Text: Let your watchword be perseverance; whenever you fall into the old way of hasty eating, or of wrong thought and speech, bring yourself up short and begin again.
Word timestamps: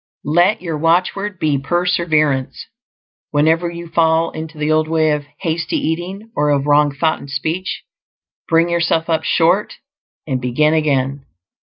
Let 0.25 0.63
your 0.63 0.79
watchword 0.79 1.37
be 1.37 1.59
perseverance; 1.59 2.65
whenever 3.29 3.69
you 3.69 3.87
fall 3.87 4.31
into 4.31 4.57
the 4.57 4.71
old 4.71 4.87
way 4.87 5.11
of 5.11 5.25
hasty 5.41 5.75
eating, 5.75 6.31
or 6.35 6.49
of 6.49 6.65
wrong 6.65 6.91
thought 6.91 7.19
and 7.19 7.29
speech, 7.29 7.83
bring 8.49 8.67
yourself 8.69 9.11
up 9.11 9.23
short 9.23 9.73
and 10.25 10.41
begin 10.41 10.73
again. 10.73 11.23